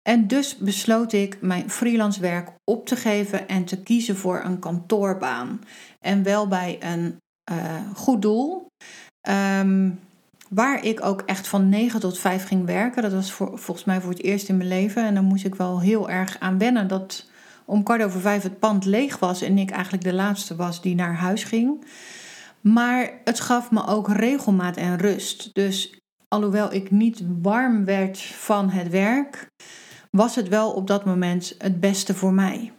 En 0.08 0.26
dus 0.26 0.56
besloot 0.56 1.12
ik 1.12 1.38
mijn 1.40 1.70
freelance 1.70 2.20
werk 2.20 2.50
op 2.64 2.86
te 2.86 2.96
geven 2.96 3.48
en 3.48 3.64
te 3.64 3.82
kiezen 3.82 4.16
voor 4.16 4.42
een 4.44 4.58
kantoorbaan. 4.58 5.60
En 6.00 6.22
wel 6.22 6.48
bij 6.48 6.76
een 6.80 7.20
uh, 7.50 7.56
goed 7.94 8.22
doel. 8.22 8.66
Um, 9.28 9.98
waar 10.48 10.84
ik 10.84 11.04
ook 11.04 11.20
echt 11.20 11.48
van 11.48 11.68
9 11.68 12.00
tot 12.00 12.18
5 12.18 12.46
ging 12.46 12.66
werken. 12.66 13.02
Dat 13.02 13.12
was 13.12 13.32
voor, 13.32 13.58
volgens 13.58 13.86
mij 13.86 14.00
voor 14.00 14.10
het 14.10 14.22
eerst 14.22 14.48
in 14.48 14.56
mijn 14.56 14.68
leven. 14.68 15.04
En 15.04 15.14
dan 15.14 15.24
moest 15.24 15.44
ik 15.44 15.54
wel 15.54 15.80
heel 15.80 16.10
erg 16.10 16.36
aan 16.40 16.58
wennen 16.58 16.88
dat 16.88 17.28
om 17.64 17.82
kwart 17.82 18.02
over 18.02 18.20
vijf 18.20 18.42
het 18.42 18.58
pand 18.58 18.84
leeg 18.84 19.18
was 19.18 19.42
en 19.42 19.58
ik 19.58 19.70
eigenlijk 19.70 20.04
de 20.04 20.12
laatste 20.12 20.56
was 20.56 20.82
die 20.82 20.94
naar 20.94 21.14
huis 21.14 21.44
ging. 21.44 21.84
Maar 22.60 23.10
het 23.24 23.40
gaf 23.40 23.70
me 23.70 23.86
ook 23.86 24.08
regelmaat 24.08 24.76
en 24.76 24.96
rust. 24.96 25.54
Dus 25.54 26.00
alhoewel 26.28 26.72
ik 26.72 26.90
niet 26.90 27.22
warm 27.42 27.84
werd 27.84 28.18
van 28.18 28.70
het 28.70 28.88
werk, 28.88 29.50
was 30.14 30.34
het 30.34 30.48
wel 30.48 30.70
op 30.70 30.86
dat 30.86 31.04
moment 31.04 31.54
het 31.58 31.80
beste 31.80 32.14
voor 32.14 32.32
mij. 32.32 32.72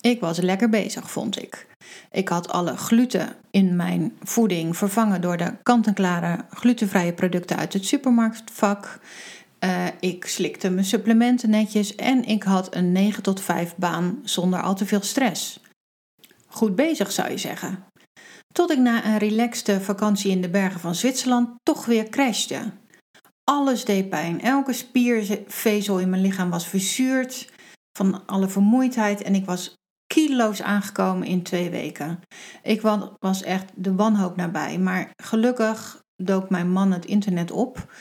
Ik 0.00 0.20
was 0.20 0.38
lekker 0.38 0.68
bezig, 0.68 1.10
vond 1.10 1.42
ik. 1.42 1.66
Ik 2.10 2.28
had 2.28 2.48
alle 2.48 2.76
gluten 2.76 3.34
in 3.50 3.76
mijn 3.76 4.16
voeding 4.22 4.76
vervangen 4.76 5.20
door 5.20 5.36
de 5.36 5.52
kant-en-klare 5.62 6.44
glutenvrije 6.50 7.12
producten 7.12 7.56
uit 7.56 7.72
het 7.72 7.86
supermarktvak. 7.86 9.00
Uh, 9.60 9.84
ik 10.00 10.26
slikte 10.26 10.70
mijn 10.70 10.86
supplementen 10.86 11.50
netjes 11.50 11.94
en 11.94 12.24
ik 12.24 12.42
had 12.42 12.74
een 12.74 12.92
9 12.92 13.22
tot 13.22 13.40
5 13.40 13.74
baan 13.76 14.20
zonder 14.24 14.62
al 14.62 14.74
te 14.74 14.86
veel 14.86 15.02
stress. 15.02 15.60
Goed 16.46 16.74
bezig 16.74 17.12
zou 17.12 17.30
je 17.30 17.38
zeggen. 17.38 17.84
Tot 18.52 18.70
ik 18.70 18.78
na 18.78 19.04
een 19.04 19.18
relaxte 19.18 19.80
vakantie 19.80 20.30
in 20.30 20.40
de 20.40 20.50
bergen 20.50 20.80
van 20.80 20.94
Zwitserland 20.94 21.48
toch 21.62 21.84
weer 21.84 22.08
crashte. 22.08 22.72
Alles 23.50 23.84
deed 23.84 24.08
pijn. 24.08 24.40
Elke 24.40 24.72
spiervezel 24.72 25.98
in 25.98 26.10
mijn 26.10 26.22
lichaam 26.22 26.50
was 26.50 26.68
verzuurd 26.68 27.52
van 27.98 28.26
alle 28.26 28.48
vermoeidheid 28.48 29.22
en 29.22 29.34
ik 29.34 29.44
was 29.44 29.74
kilo's 30.06 30.62
aangekomen 30.62 31.26
in 31.26 31.42
twee 31.42 31.70
weken. 31.70 32.20
Ik 32.62 32.80
was 33.18 33.42
echt 33.42 33.72
de 33.74 33.94
wanhoop 33.94 34.36
nabij. 34.36 34.78
Maar 34.78 35.10
gelukkig 35.22 36.02
dook 36.16 36.50
mijn 36.50 36.70
man 36.70 36.92
het 36.92 37.04
internet 37.04 37.50
op. 37.50 37.92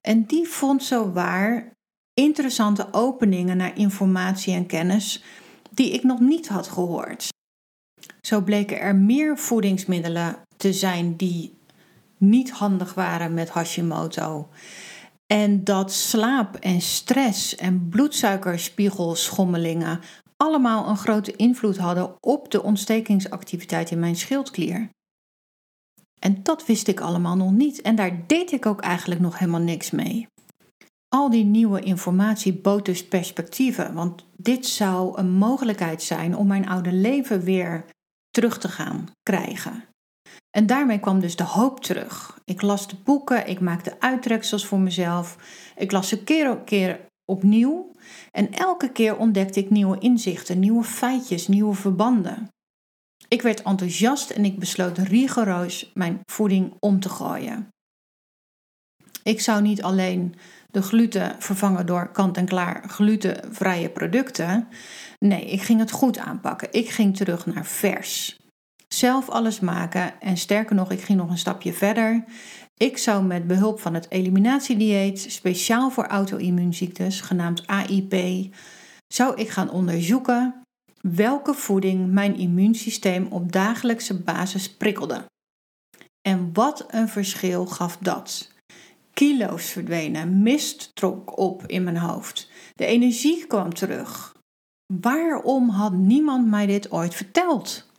En 0.00 0.24
die 0.24 0.48
vond 0.48 0.84
zo 0.84 1.12
waar 1.12 1.72
interessante 2.14 2.88
openingen 2.92 3.56
naar 3.56 3.78
informatie 3.78 4.54
en 4.54 4.66
kennis 4.66 5.24
die 5.70 5.90
ik 5.90 6.02
nog 6.02 6.20
niet 6.20 6.48
had 6.48 6.68
gehoord. 6.68 7.28
Zo 8.20 8.40
bleken 8.40 8.80
er 8.80 8.94
meer 8.94 9.38
voedingsmiddelen 9.38 10.36
te 10.56 10.72
zijn 10.72 11.16
die 11.16 11.58
niet 12.18 12.50
handig 12.50 12.94
waren 12.94 13.34
met 13.34 13.50
Hashimoto. 13.50 14.48
En 15.26 15.64
dat 15.64 15.92
slaap 15.92 16.56
en 16.56 16.80
stress 16.80 17.56
en 17.56 17.88
bloedsuikerspiegelschommelingen 17.88 20.00
allemaal 20.36 20.88
een 20.88 20.96
grote 20.96 21.36
invloed 21.36 21.76
hadden 21.76 22.14
op 22.20 22.50
de 22.50 22.62
ontstekingsactiviteit 22.62 23.90
in 23.90 23.98
mijn 23.98 24.16
schildklier. 24.16 24.88
En 26.18 26.42
dat 26.42 26.66
wist 26.66 26.88
ik 26.88 27.00
allemaal 27.00 27.36
nog 27.36 27.52
niet 27.52 27.82
en 27.82 27.94
daar 27.94 28.26
deed 28.26 28.52
ik 28.52 28.66
ook 28.66 28.80
eigenlijk 28.80 29.20
nog 29.20 29.38
helemaal 29.38 29.60
niks 29.60 29.90
mee. 29.90 30.26
Al 31.08 31.30
die 31.30 31.44
nieuwe 31.44 31.80
informatie 31.80 32.52
bood 32.52 32.84
dus 32.84 33.04
perspectieven, 33.04 33.94
want 33.94 34.24
dit 34.36 34.66
zou 34.66 35.18
een 35.18 35.30
mogelijkheid 35.30 36.02
zijn 36.02 36.36
om 36.36 36.46
mijn 36.46 36.68
oude 36.68 36.92
leven 36.92 37.40
weer 37.40 37.84
terug 38.30 38.58
te 38.58 38.68
gaan 38.68 39.08
krijgen. 39.22 39.84
En 40.54 40.66
daarmee 40.66 40.98
kwam 40.98 41.20
dus 41.20 41.36
de 41.36 41.44
hoop 41.44 41.80
terug. 41.80 42.40
Ik 42.44 42.62
las 42.62 42.88
de 42.88 42.96
boeken, 43.04 43.46
ik 43.46 43.60
maakte 43.60 44.00
uittreksels 44.00 44.66
voor 44.66 44.78
mezelf, 44.78 45.36
ik 45.76 45.92
las 45.92 46.08
ze 46.08 46.24
keer 46.24 46.50
op 46.50 46.64
keer 46.64 47.00
opnieuw 47.24 47.90
en 48.30 48.52
elke 48.52 48.92
keer 48.92 49.16
ontdekte 49.16 49.60
ik 49.60 49.70
nieuwe 49.70 49.98
inzichten, 49.98 50.58
nieuwe 50.58 50.84
feitjes, 50.84 51.48
nieuwe 51.48 51.74
verbanden. 51.74 52.48
Ik 53.28 53.42
werd 53.42 53.62
enthousiast 53.62 54.30
en 54.30 54.44
ik 54.44 54.58
besloot 54.58 54.98
rigoureus 54.98 55.90
mijn 55.94 56.20
voeding 56.24 56.74
om 56.80 57.00
te 57.00 57.08
gooien. 57.08 57.68
Ik 59.22 59.40
zou 59.40 59.62
niet 59.62 59.82
alleen 59.82 60.34
de 60.70 60.82
gluten 60.82 61.36
vervangen 61.38 61.86
door 61.86 62.10
kant-en-klaar 62.12 62.88
glutenvrije 62.88 63.88
producten. 63.90 64.68
Nee, 65.18 65.44
ik 65.44 65.62
ging 65.62 65.80
het 65.80 65.90
goed 65.90 66.18
aanpakken. 66.18 66.72
Ik 66.72 66.90
ging 66.90 67.16
terug 67.16 67.46
naar 67.46 67.66
vers. 67.66 68.38
Zelf 68.94 69.28
alles 69.28 69.60
maken 69.60 70.20
en 70.20 70.36
sterker 70.36 70.74
nog, 70.74 70.90
ik 70.90 71.00
ging 71.00 71.18
nog 71.18 71.30
een 71.30 71.38
stapje 71.38 71.72
verder. 71.72 72.24
Ik 72.76 72.98
zou 72.98 73.24
met 73.24 73.46
behulp 73.46 73.80
van 73.80 73.94
het 73.94 74.06
eliminatiedieet, 74.10 75.20
speciaal 75.20 75.90
voor 75.90 76.06
auto-immuunziektes, 76.06 77.20
genaamd 77.20 77.66
AIP, 77.66 78.14
zou 79.06 79.36
ik 79.36 79.48
gaan 79.48 79.70
onderzoeken 79.70 80.54
welke 81.00 81.54
voeding 81.54 82.12
mijn 82.12 82.36
immuunsysteem 82.36 83.26
op 83.26 83.52
dagelijkse 83.52 84.22
basis 84.22 84.70
prikkelde. 84.70 85.24
En 86.28 86.50
wat 86.52 86.84
een 86.88 87.08
verschil 87.08 87.66
gaf 87.66 87.96
dat. 87.96 88.50
Kilo's 89.12 89.64
verdwenen, 89.64 90.42
mist 90.42 90.90
trok 90.94 91.38
op 91.38 91.66
in 91.66 91.84
mijn 91.84 91.98
hoofd. 91.98 92.50
De 92.72 92.86
energie 92.86 93.46
kwam 93.46 93.74
terug. 93.74 94.36
Waarom 95.00 95.68
had 95.68 95.92
niemand 95.92 96.46
mij 96.46 96.66
dit 96.66 96.90
ooit 96.90 97.14
verteld? 97.14 97.92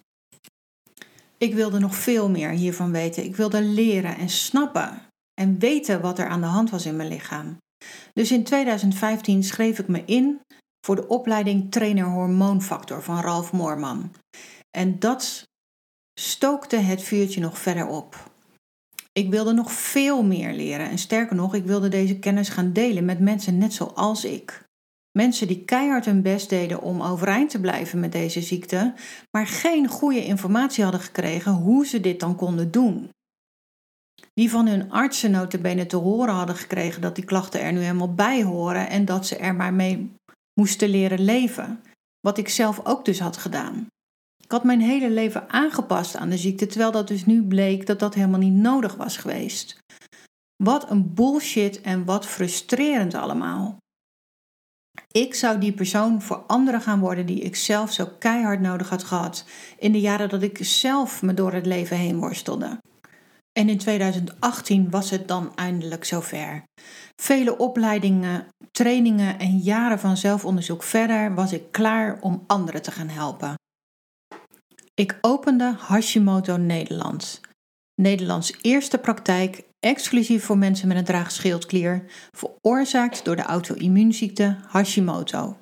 Ik 1.38 1.54
wilde 1.54 1.80
nog 1.80 1.96
veel 1.96 2.30
meer 2.30 2.50
hiervan 2.50 2.92
weten. 2.92 3.24
Ik 3.24 3.36
wilde 3.36 3.62
leren 3.62 4.18
en 4.18 4.30
snappen 4.30 5.02
en 5.34 5.60
weten 5.60 6.02
wat 6.02 6.20
er 6.20 6.28
aan 6.28 6.42
de 6.42 6.48
hand 6.48 6.70
was 6.70 6.86
in 6.86 6.96
mijn 6.96 7.10
lichaam. 7.10 7.58
Dus 8.14 8.32
in 8.32 8.44
2015 8.44 9.44
schreef 9.44 9.80
ik 9.80 9.88
me 9.88 10.04
in 10.06 10.42
voor 10.86 10.96
de 10.96 11.08
opleiding 11.08 11.72
Trainer 11.72 12.06
Hormoonfactor 12.06 13.04
van 13.04 13.22
Ralf 13.22 13.52
Moorman. 13.52 14.12
En 14.72 15.00
dat 15.00 15.48
stookte 16.20 16.76
het 16.76 17.02
vuurtje 17.02 17.42
nog 17.42 17.58
verder 17.58 17.88
op. 17.88 18.32
Ik 19.12 19.30
wilde 19.30 19.54
nog 19.54 19.72
veel 19.72 20.24
meer 20.24 20.54
leren 20.54 20.90
en 20.90 20.98
sterker 20.98 21.36
nog, 21.36 21.56
ik 21.56 21.66
wilde 21.66 21.88
deze 21.88 22.20
kennis 22.20 22.50
gaan 22.50 22.74
delen 22.74 23.06
met 23.06 23.20
mensen 23.20 23.58
net 23.58 23.74
zoals 23.74 24.26
ik. 24.26 24.65
Mensen 25.18 25.48
die 25.48 25.66
keihard 25.66 26.06
hun 26.06 26.22
best 26.22 26.50
deden 26.50 26.82
om 26.82 27.02
overeind 27.02 27.50
te 27.50 27.60
blijven 27.60 28.00
met 28.00 28.12
deze 28.12 28.42
ziekte, 28.42 28.94
maar 29.32 29.48
geen 29.48 29.88
goede 29.88 30.26
informatie 30.26 30.84
hadden 30.84 31.02
gekregen 31.02 31.52
hoe 31.52 31.86
ze 31.86 32.00
dit 32.00 32.20
dan 32.20 32.36
konden 32.36 32.72
doen. 32.72 33.10
Die 34.34 34.50
van 34.50 34.68
hun 34.68 34.92
artsen 34.92 35.32
notabene 35.32 35.86
te 35.86 35.96
horen 35.96 36.34
hadden 36.34 36.56
gekregen 36.56 37.02
dat 37.02 37.16
die 37.16 37.26
klachten 37.26 37.62
er 37.62 37.72
nu 37.72 37.80
helemaal 37.80 38.14
bij 38.14 38.44
horen 38.44 38.90
en 38.90 39.06
dat 39.06 39.28
ze 39.28 39.36
er 39.36 39.56
maar 39.56 39.74
mee 39.74 40.12
moesten 40.60 40.90
leren 40.90 41.22
leven. 41.22 41.82
Wat 42.20 42.38
ik 42.38 42.50
zelf 42.50 42.86
ook 42.86 43.06
dus 43.06 43.20
had 43.20 43.38
gedaan. 43.38 43.88
Ik 44.44 44.52
had 44.52 44.64
mijn 44.64 44.82
hele 44.82 45.10
leven 45.10 45.50
aangepast 45.50 46.16
aan 46.16 46.30
de 46.30 46.38
ziekte, 46.38 46.66
terwijl 46.66 46.92
dat 46.92 47.08
dus 47.08 47.26
nu 47.26 47.44
bleek 47.44 47.86
dat 47.86 48.00
dat 48.00 48.14
helemaal 48.14 48.40
niet 48.40 48.54
nodig 48.54 48.96
was 48.96 49.18
geweest. 49.18 49.78
Wat 50.64 50.90
een 50.90 51.14
bullshit 51.14 51.82
en 51.82 52.06
wat 52.06 52.26
frustrerend 52.26 53.14
allemaal. 53.14 53.78
Ik 55.18 55.36
zou 55.36 55.60
die 55.60 55.74
persoon 55.74 56.22
voor 56.22 56.44
anderen 56.48 56.82
gaan 56.82 57.00
worden 57.00 57.26
die 57.26 57.40
ik 57.40 57.56
zelf 57.56 57.92
zo 57.92 58.10
keihard 58.20 58.60
nodig 58.60 58.90
had 58.90 59.04
gehad 59.04 59.46
in 59.80 59.92
de 59.92 60.00
jaren 60.00 60.30
dat 60.30 60.42
ik 60.42 60.58
zelf 60.62 61.22
me 61.22 61.34
door 61.34 61.54
het 61.54 61.66
leven 61.66 61.98
heen 61.98 62.20
worstelde. 62.20 62.82
En 63.52 63.70
in 63.70 63.78
2018 63.78 64.90
was 64.90 65.10
het 65.10 65.28
dan 65.28 65.56
eindelijk 65.56 66.06
zover. 66.06 66.64
Vele 67.22 67.58
opleidingen, 67.58 68.48
trainingen 68.72 69.40
en 69.40 69.58
jaren 69.58 70.00
van 70.00 70.18
zelfonderzoek 70.18 70.84
verder 70.84 71.36
was 71.36 71.54
ik 71.54 71.72
klaar 71.72 72.18
om 72.22 72.44
anderen 72.48 72.82
te 72.82 72.92
gaan 72.92 73.10
helpen. 73.10 73.54
Ik 74.94 75.18
opende 75.22 75.76
Hashimoto 75.78 76.58
Nederland, 76.58 77.42
Nederlands 78.02 78.54
eerste 78.62 78.98
praktijk 78.98 79.64
exclusief 79.86 80.44
voor 80.44 80.58
mensen 80.58 80.88
met 80.88 80.98
een 80.98 81.04
draagschildklier, 81.04 82.06
veroorzaakt 82.32 83.26
door 83.26 83.36
de 83.36 83.42
auto-immuunziekte 83.42 84.58
Hashimoto. 84.68 85.58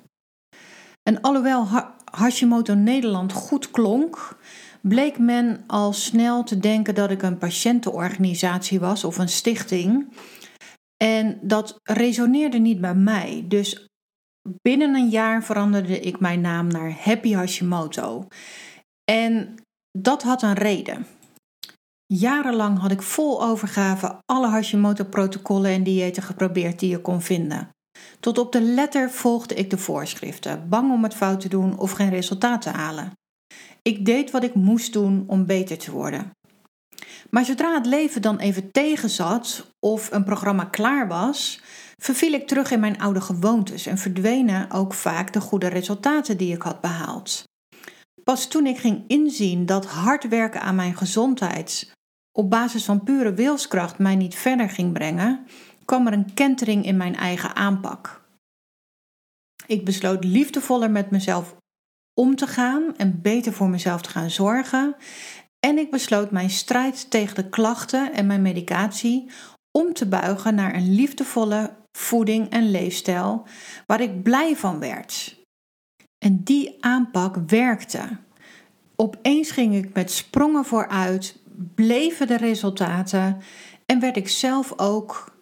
En 1.02 1.20
alhoewel 1.20 1.66
Hashimoto 2.04 2.74
Nederland 2.74 3.32
goed 3.32 3.70
klonk, 3.70 4.38
bleek 4.80 5.18
men 5.18 5.64
al 5.66 5.92
snel 5.92 6.42
te 6.44 6.58
denken 6.58 6.94
dat 6.94 7.10
ik 7.10 7.22
een 7.22 7.38
patiëntenorganisatie 7.38 8.80
was 8.80 9.04
of 9.04 9.18
een 9.18 9.28
stichting. 9.28 10.12
En 10.96 11.38
dat 11.42 11.80
resoneerde 11.82 12.58
niet 12.58 12.80
bij 12.80 12.94
mij. 12.94 13.44
Dus 13.48 13.88
binnen 14.62 14.94
een 14.94 15.08
jaar 15.08 15.44
veranderde 15.44 16.00
ik 16.00 16.20
mijn 16.20 16.40
naam 16.40 16.66
naar 16.66 16.96
Happy 17.00 17.32
Hashimoto. 17.32 18.28
En 19.04 19.54
dat 19.98 20.22
had 20.22 20.42
een 20.42 20.54
reden. 20.54 21.06
Jarenlang 22.06 22.78
had 22.78 22.90
ik 22.90 23.02
vol 23.02 23.42
overgave 23.42 24.18
alle 24.26 24.48
Hashimoto-protocollen 24.48 25.70
en 25.70 25.82
diëten 25.82 26.22
geprobeerd 26.22 26.78
die 26.78 26.90
je 26.90 27.00
kon 27.00 27.22
vinden. 27.22 27.68
Tot 28.20 28.38
op 28.38 28.52
de 28.52 28.60
letter 28.60 29.10
volgde 29.10 29.54
ik 29.54 29.70
de 29.70 29.78
voorschriften, 29.78 30.68
bang 30.68 30.92
om 30.92 31.02
het 31.02 31.14
fout 31.14 31.40
te 31.40 31.48
doen 31.48 31.78
of 31.78 31.90
geen 31.90 32.10
resultaat 32.10 32.62
te 32.62 32.70
halen. 32.70 33.12
Ik 33.82 34.04
deed 34.04 34.30
wat 34.30 34.42
ik 34.42 34.54
moest 34.54 34.92
doen 34.92 35.24
om 35.26 35.46
beter 35.46 35.78
te 35.78 35.90
worden. 35.90 36.30
Maar 37.30 37.44
zodra 37.44 37.74
het 37.74 37.86
leven 37.86 38.22
dan 38.22 38.38
even 38.38 38.70
tegenzat 38.70 39.70
of 39.80 40.12
een 40.12 40.24
programma 40.24 40.64
klaar 40.64 41.08
was, 41.08 41.60
verviel 41.96 42.32
ik 42.32 42.46
terug 42.46 42.70
in 42.70 42.80
mijn 42.80 42.98
oude 42.98 43.20
gewoontes 43.20 43.86
en 43.86 43.98
verdwenen 43.98 44.70
ook 44.70 44.94
vaak 44.94 45.32
de 45.32 45.40
goede 45.40 45.68
resultaten 45.68 46.36
die 46.36 46.54
ik 46.54 46.62
had 46.62 46.80
behaald. 46.80 47.44
Pas 48.24 48.48
toen 48.48 48.66
ik 48.66 48.78
ging 48.78 49.04
inzien 49.06 49.66
dat 49.66 49.86
hard 49.86 50.28
werken 50.28 50.60
aan 50.60 50.74
mijn 50.74 50.96
gezondheid 50.96 51.92
op 52.32 52.50
basis 52.50 52.84
van 52.84 53.02
pure 53.02 53.34
wilskracht 53.34 53.98
mij 53.98 54.16
niet 54.16 54.34
verder 54.34 54.70
ging 54.70 54.92
brengen, 54.92 55.46
kwam 55.84 56.06
er 56.06 56.12
een 56.12 56.34
kentering 56.34 56.84
in 56.84 56.96
mijn 56.96 57.16
eigen 57.16 57.56
aanpak. 57.56 58.22
Ik 59.66 59.84
besloot 59.84 60.24
liefdevoller 60.24 60.90
met 60.90 61.10
mezelf 61.10 61.56
om 62.20 62.36
te 62.36 62.46
gaan 62.46 62.96
en 62.96 63.20
beter 63.22 63.52
voor 63.52 63.68
mezelf 63.68 64.02
te 64.02 64.08
gaan 64.08 64.30
zorgen. 64.30 64.96
En 65.60 65.78
ik 65.78 65.90
besloot 65.90 66.30
mijn 66.30 66.50
strijd 66.50 67.10
tegen 67.10 67.34
de 67.34 67.48
klachten 67.48 68.12
en 68.12 68.26
mijn 68.26 68.42
medicatie 68.42 69.30
om 69.78 69.92
te 69.92 70.06
buigen 70.06 70.54
naar 70.54 70.74
een 70.74 70.94
liefdevolle 70.94 71.76
voeding 71.98 72.50
en 72.50 72.70
leefstijl 72.70 73.46
waar 73.86 74.00
ik 74.00 74.22
blij 74.22 74.56
van 74.56 74.78
werd. 74.78 75.43
En 76.24 76.40
die 76.44 76.76
aanpak 76.80 77.36
werkte. 77.46 78.08
Opeens 78.96 79.50
ging 79.50 79.74
ik 79.74 79.94
met 79.94 80.10
sprongen 80.10 80.64
vooruit, 80.64 81.38
bleven 81.74 82.26
de 82.26 82.36
resultaten 82.36 83.40
en 83.86 84.00
werd 84.00 84.16
ik 84.16 84.28
zelf 84.28 84.78
ook 84.78 85.36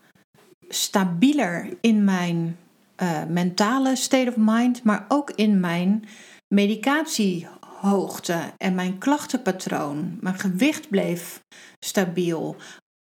stabieler 0.69 1.77
in 1.81 2.05
mijn 2.05 2.57
uh, 3.03 3.25
mentale 3.29 3.97
state 3.97 4.29
of 4.29 4.37
mind, 4.37 4.83
maar 4.83 5.05
ook 5.09 5.31
in 5.31 5.61
mijn 5.61 6.05
medicatiehoogte 6.49 8.53
en 8.59 8.75
mijn 8.75 8.99
klachtenpatroon. 8.99 10.19
Mijn 10.21 10.39
gewicht 10.39 10.89
bleef 10.89 11.43
stabiel. 11.79 12.57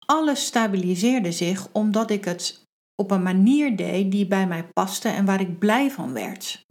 Alles 0.06 0.46
stabiliseerde 0.46 1.32
zich 1.32 1.68
omdat 1.72 2.10
ik 2.10 2.24
het 2.24 2.64
op 2.94 3.10
een 3.10 3.22
manier 3.22 3.76
deed 3.76 4.10
die 4.10 4.26
bij 4.26 4.46
mij 4.46 4.64
paste 4.64 5.08
en 5.08 5.24
waar 5.24 5.40
ik 5.40 5.58
blij 5.58 5.90
van 5.90 6.12
werd. 6.12 6.68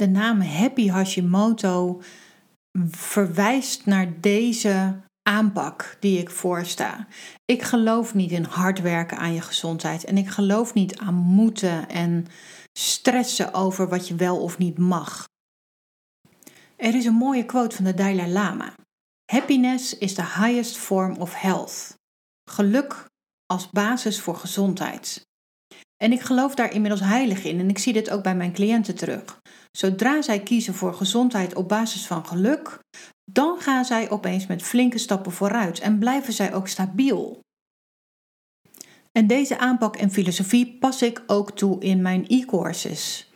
De 0.00 0.08
naam 0.08 0.40
Happy 0.40 0.88
Hashimoto 0.88 2.02
verwijst 2.90 3.86
naar 3.86 4.20
deze 4.20 5.00
aanpak 5.22 5.96
die 6.00 6.18
ik 6.18 6.30
voorsta. 6.30 7.06
Ik 7.44 7.62
geloof 7.62 8.14
niet 8.14 8.30
in 8.30 8.44
hard 8.44 8.80
werken 8.80 9.18
aan 9.18 9.32
je 9.32 9.40
gezondheid 9.40 10.04
en 10.04 10.16
ik 10.16 10.28
geloof 10.28 10.74
niet 10.74 10.98
aan 10.98 11.14
moeten 11.14 11.88
en 11.88 12.26
stressen 12.72 13.54
over 13.54 13.88
wat 13.88 14.08
je 14.08 14.14
wel 14.14 14.42
of 14.42 14.58
niet 14.58 14.78
mag. 14.78 15.28
Er 16.76 16.94
is 16.94 17.04
een 17.04 17.14
mooie 17.14 17.44
quote 17.44 17.76
van 17.76 17.84
de 17.84 17.94
Dalai 17.94 18.32
Lama. 18.32 18.74
Happiness 19.32 19.98
is 19.98 20.14
the 20.14 20.24
highest 20.24 20.76
form 20.76 21.16
of 21.16 21.34
health. 21.34 21.98
Geluk 22.50 23.06
als 23.46 23.70
basis 23.70 24.20
voor 24.20 24.36
gezondheid. 24.36 25.28
En 26.02 26.12
ik 26.12 26.20
geloof 26.20 26.54
daar 26.54 26.72
inmiddels 26.72 27.02
heilig 27.02 27.44
in 27.44 27.60
en 27.60 27.68
ik 27.68 27.78
zie 27.78 27.92
dit 27.92 28.10
ook 28.10 28.22
bij 28.22 28.34
mijn 28.34 28.52
cliënten 28.52 28.94
terug. 28.94 29.40
Zodra 29.70 30.22
zij 30.22 30.40
kiezen 30.40 30.74
voor 30.74 30.94
gezondheid 30.94 31.54
op 31.54 31.68
basis 31.68 32.06
van 32.06 32.26
geluk, 32.26 32.78
dan 33.32 33.60
gaan 33.60 33.84
zij 33.84 34.10
opeens 34.10 34.46
met 34.46 34.62
flinke 34.62 34.98
stappen 34.98 35.32
vooruit 35.32 35.80
en 35.80 35.98
blijven 35.98 36.32
zij 36.32 36.54
ook 36.54 36.68
stabiel. 36.68 37.40
En 39.12 39.26
deze 39.26 39.58
aanpak 39.58 39.96
en 39.96 40.10
filosofie 40.10 40.78
pas 40.78 41.02
ik 41.02 41.22
ook 41.26 41.56
toe 41.56 41.80
in 41.80 42.02
mijn 42.02 42.26
e-courses. 42.26 43.30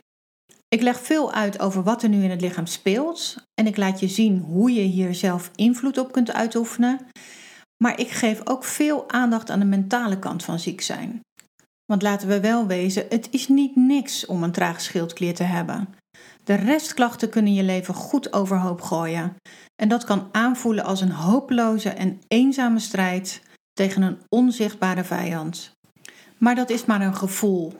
Ik 0.67 0.81
leg 0.81 0.99
veel 0.99 1.33
uit 1.33 1.59
over 1.59 1.83
wat 1.83 2.03
er 2.03 2.09
nu 2.09 2.23
in 2.23 2.29
het 2.29 2.41
lichaam 2.41 2.65
speelt 2.65 3.35
en 3.53 3.67
ik 3.67 3.77
laat 3.77 3.99
je 3.99 4.07
zien 4.07 4.39
hoe 4.39 4.73
je 4.73 4.81
hier 4.81 5.15
zelf 5.15 5.51
invloed 5.55 5.97
op 5.97 6.11
kunt 6.11 6.33
uitoefenen. 6.33 7.07
Maar 7.83 7.99
ik 7.99 8.09
geef 8.09 8.41
ook 8.43 8.63
veel 8.63 9.09
aandacht 9.09 9.49
aan 9.49 9.59
de 9.59 9.65
mentale 9.65 10.19
kant 10.19 10.43
van 10.43 10.59
ziek 10.59 10.81
zijn. 10.81 11.24
Want 11.85 12.01
laten 12.01 12.27
we 12.27 12.39
wel 12.39 12.67
wezen, 12.67 13.05
het 13.09 13.27
is 13.31 13.47
niet 13.47 13.75
niks 13.75 14.25
om 14.25 14.43
een 14.43 14.51
traag 14.51 14.81
schildklier 14.81 15.35
te 15.35 15.43
hebben. 15.43 15.87
De 16.43 16.53
restklachten 16.53 17.29
kunnen 17.29 17.53
je 17.53 17.63
leven 17.63 17.93
goed 17.93 18.33
overhoop 18.33 18.81
gooien. 18.81 19.35
En 19.75 19.87
dat 19.87 20.03
kan 20.03 20.29
aanvoelen 20.31 20.83
als 20.83 21.01
een 21.01 21.11
hopeloze 21.11 21.89
en 21.89 22.19
eenzame 22.27 22.79
strijd 22.79 23.41
tegen 23.73 24.01
een 24.01 24.17
onzichtbare 24.29 25.03
vijand. 25.03 25.71
Maar 26.37 26.55
dat 26.55 26.69
is 26.69 26.85
maar 26.85 27.01
een 27.01 27.15
gevoel. 27.15 27.73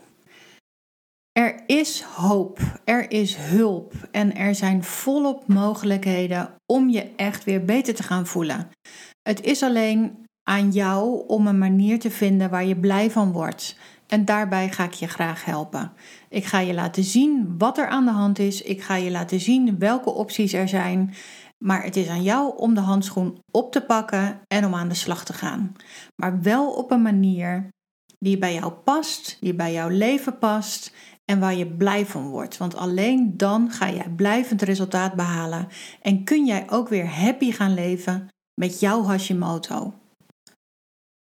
Er 1.31 1.63
is 1.65 2.01
hoop, 2.01 2.59
er 2.83 3.11
is 3.11 3.35
hulp 3.35 3.93
en 4.11 4.35
er 4.35 4.55
zijn 4.55 4.83
volop 4.83 5.47
mogelijkheden 5.47 6.55
om 6.65 6.89
je 6.89 7.13
echt 7.15 7.43
weer 7.43 7.65
beter 7.65 7.95
te 7.95 8.03
gaan 8.03 8.25
voelen. 8.25 8.69
Het 9.21 9.41
is 9.41 9.63
alleen 9.63 10.25
aan 10.49 10.71
jou 10.71 11.27
om 11.27 11.47
een 11.47 11.57
manier 11.57 11.99
te 11.99 12.11
vinden 12.11 12.49
waar 12.49 12.65
je 12.65 12.75
blij 12.75 13.11
van 13.11 13.31
wordt. 13.31 13.77
En 14.07 14.25
daarbij 14.25 14.69
ga 14.69 14.83
ik 14.83 14.93
je 14.93 15.07
graag 15.07 15.45
helpen. 15.45 15.91
Ik 16.29 16.45
ga 16.45 16.59
je 16.59 16.73
laten 16.73 17.03
zien 17.03 17.55
wat 17.57 17.77
er 17.77 17.87
aan 17.87 18.05
de 18.05 18.11
hand 18.11 18.39
is. 18.39 18.61
Ik 18.61 18.81
ga 18.81 18.95
je 18.95 19.11
laten 19.11 19.39
zien 19.39 19.79
welke 19.79 20.09
opties 20.09 20.53
er 20.53 20.67
zijn. 20.67 21.13
Maar 21.57 21.83
het 21.83 21.95
is 21.95 22.07
aan 22.07 22.23
jou 22.23 22.57
om 22.57 22.73
de 22.73 22.81
handschoen 22.81 23.41
op 23.51 23.71
te 23.71 23.81
pakken 23.81 24.41
en 24.47 24.65
om 24.65 24.75
aan 24.75 24.87
de 24.87 24.95
slag 24.95 25.25
te 25.25 25.33
gaan. 25.33 25.75
Maar 26.15 26.41
wel 26.41 26.71
op 26.71 26.91
een 26.91 27.01
manier 27.01 27.69
die 28.19 28.37
bij 28.37 28.53
jou 28.53 28.71
past, 28.71 29.37
die 29.41 29.53
bij 29.53 29.73
jouw 29.73 29.89
leven 29.89 30.37
past 30.37 30.93
en 31.25 31.39
waar 31.39 31.55
je 31.55 31.67
blij 31.67 32.05
van 32.05 32.27
wordt. 32.29 32.57
Want 32.57 32.75
alleen 32.75 33.37
dan 33.37 33.71
ga 33.71 33.91
jij 33.91 34.09
blijvend 34.15 34.61
resultaat 34.61 35.13
behalen 35.13 35.67
en 36.01 36.23
kun 36.23 36.45
jij 36.45 36.69
ook 36.69 36.89
weer 36.89 37.07
happy 37.07 37.51
gaan 37.51 37.73
leven 37.73 38.27
met 38.53 38.79
jouw 38.79 39.03
Hashimoto. 39.03 39.93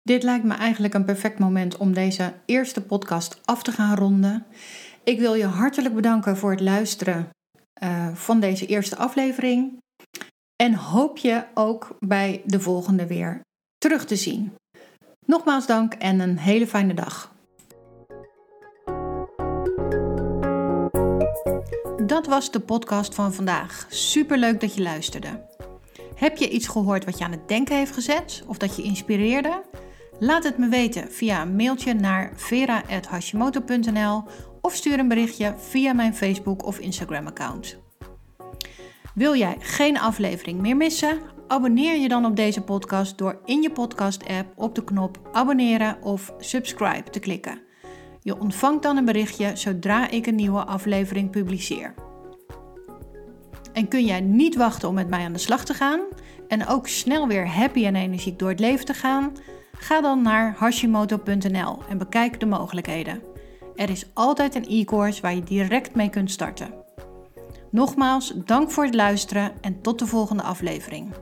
Dit 0.02 0.22
lijkt 0.22 0.44
me 0.44 0.54
eigenlijk 0.54 0.94
een 0.94 1.04
perfect 1.04 1.38
moment 1.38 1.76
om 1.76 1.92
deze 1.92 2.34
eerste 2.44 2.82
podcast 2.82 3.40
af 3.44 3.62
te 3.62 3.72
gaan 3.72 3.96
ronden. 3.96 4.46
Ik 5.04 5.18
wil 5.18 5.34
je 5.34 5.44
hartelijk 5.44 5.94
bedanken 5.94 6.36
voor 6.36 6.50
het 6.50 6.60
luisteren 6.60 7.28
uh, 7.82 8.14
van 8.14 8.40
deze 8.40 8.66
eerste 8.66 8.96
aflevering. 8.96 9.78
En 10.56 10.74
hoop 10.74 11.18
je 11.18 11.44
ook 11.54 11.96
bij 11.98 12.42
de 12.44 12.60
volgende 12.60 13.06
weer 13.06 13.40
terug 13.78 14.04
te 14.04 14.16
zien. 14.16 14.52
Nogmaals 15.26 15.66
dank 15.66 15.94
en 15.94 16.20
een 16.20 16.38
hele 16.38 16.66
fijne 16.66 16.94
dag. 16.94 17.32
Dat 22.06 22.26
was 22.26 22.50
de 22.50 22.60
podcast 22.60 23.14
van 23.14 23.34
vandaag. 23.34 23.86
Super 23.88 24.38
leuk 24.38 24.60
dat 24.60 24.74
je 24.74 24.82
luisterde. 24.82 25.46
Heb 26.14 26.36
je 26.36 26.48
iets 26.48 26.68
gehoord 26.68 27.04
wat 27.04 27.18
je 27.18 27.24
aan 27.24 27.30
het 27.30 27.48
denken 27.48 27.76
heeft 27.76 27.92
gezet 27.92 28.44
of 28.46 28.58
dat 28.58 28.76
je 28.76 28.82
inspireerde? 28.82 29.62
Laat 30.22 30.44
het 30.44 30.58
me 30.58 30.68
weten 30.68 31.12
via 31.12 31.42
een 31.42 31.56
mailtje 31.56 31.94
naar 31.94 32.32
vera.hashimoto.nl 32.34 34.22
of 34.60 34.74
stuur 34.74 34.98
een 34.98 35.08
berichtje 35.08 35.54
via 35.56 35.92
mijn 35.92 36.14
Facebook 36.14 36.64
of 36.64 36.78
Instagram 36.78 37.26
account. 37.26 37.78
Wil 39.14 39.36
jij 39.36 39.56
geen 39.58 39.98
aflevering 39.98 40.60
meer 40.60 40.76
missen? 40.76 41.18
Abonneer 41.46 41.96
je 41.96 42.08
dan 42.08 42.24
op 42.24 42.36
deze 42.36 42.62
podcast 42.62 43.18
door 43.18 43.40
in 43.44 43.62
je 43.62 43.70
podcast-app 43.70 44.52
op 44.56 44.74
de 44.74 44.84
knop 44.84 45.28
abonneren 45.32 46.02
of 46.02 46.34
subscribe 46.38 47.10
te 47.10 47.18
klikken. 47.18 47.60
Je 48.22 48.40
ontvangt 48.40 48.82
dan 48.82 48.96
een 48.96 49.04
berichtje 49.04 49.56
zodra 49.56 50.10
ik 50.10 50.26
een 50.26 50.34
nieuwe 50.34 50.64
aflevering 50.64 51.30
publiceer. 51.30 51.94
En 53.72 53.88
kun 53.88 54.04
jij 54.04 54.20
niet 54.20 54.56
wachten 54.56 54.88
om 54.88 54.94
met 54.94 55.08
mij 55.08 55.24
aan 55.24 55.32
de 55.32 55.38
slag 55.38 55.64
te 55.64 55.74
gaan 55.74 56.00
en 56.48 56.66
ook 56.66 56.88
snel 56.88 57.26
weer 57.28 57.48
happy 57.48 57.84
en 57.86 57.96
energiek 57.96 58.38
door 58.38 58.48
het 58.48 58.60
leven 58.60 58.84
te 58.84 58.94
gaan? 58.94 59.32
Ga 59.72 60.00
dan 60.00 60.22
naar 60.22 60.54
hashimoto.nl 60.56 61.78
en 61.88 61.98
bekijk 61.98 62.40
de 62.40 62.46
mogelijkheden. 62.46 63.22
Er 63.74 63.90
is 63.90 64.06
altijd 64.14 64.54
een 64.54 64.66
e-course 64.68 65.22
waar 65.22 65.34
je 65.34 65.42
direct 65.42 65.94
mee 65.94 66.10
kunt 66.10 66.30
starten. 66.30 66.74
Nogmaals, 67.70 68.32
dank 68.44 68.70
voor 68.70 68.84
het 68.84 68.94
luisteren 68.94 69.52
en 69.60 69.80
tot 69.80 69.98
de 69.98 70.06
volgende 70.06 70.42
aflevering. 70.42 71.14